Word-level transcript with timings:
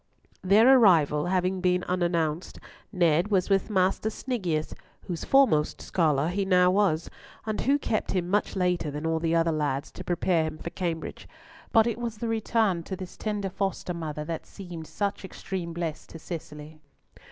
Their 0.41 0.79
arrival 0.79 1.27
having 1.27 1.61
been 1.61 1.83
unannounced, 1.83 2.57
Ned 2.91 3.27
was 3.27 3.51
with 3.51 3.69
Master 3.69 4.09
Sniggius, 4.09 4.73
whose 5.03 5.23
foremost 5.23 5.79
scholar 5.79 6.29
he 6.29 6.43
now 6.43 6.71
was, 6.71 7.07
and 7.45 7.61
who 7.61 7.77
kept 7.77 8.13
him 8.13 8.27
much 8.27 8.55
later 8.55 8.89
than 8.89 9.03
the 9.21 9.35
other 9.35 9.51
lads 9.51 9.91
to 9.91 10.03
prepare 10.03 10.45
him 10.45 10.57
for 10.57 10.71
Cambridge; 10.71 11.27
but 11.71 11.85
it 11.85 11.99
was 11.99 12.17
the 12.17 12.27
return 12.27 12.81
to 12.81 12.95
this 12.95 13.15
tender 13.15 13.51
foster 13.51 13.93
mother 13.93 14.25
that 14.25 14.47
seemed 14.47 14.87
such 14.87 15.23
extreme 15.23 15.71
bliss 15.71 16.07
to 16.07 16.17
Cicely. 16.17 16.79